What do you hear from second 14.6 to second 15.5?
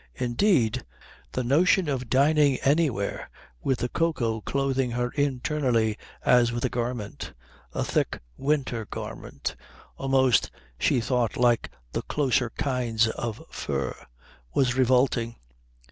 revolting.